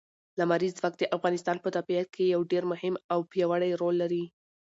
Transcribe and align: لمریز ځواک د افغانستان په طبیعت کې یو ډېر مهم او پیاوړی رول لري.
لمریز 0.39 0.73
ځواک 0.79 0.93
د 0.97 1.03
افغانستان 1.17 1.57
په 1.61 1.69
طبیعت 1.77 2.07
کې 2.15 2.31
یو 2.33 2.41
ډېر 2.51 2.63
مهم 2.71 2.95
او 3.13 3.19
پیاوړی 3.31 3.71
رول 3.81 3.95
لري. 4.03 4.23